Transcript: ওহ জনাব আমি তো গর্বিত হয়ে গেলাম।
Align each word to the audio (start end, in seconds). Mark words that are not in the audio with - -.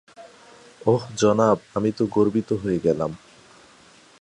ওহ 0.85 1.03
জনাব 1.15 1.57
আমি 1.75 1.89
তো 1.91 2.03
গর্বিত 2.07 2.49
হয়ে 2.53 2.79
গেলাম। 2.79 3.11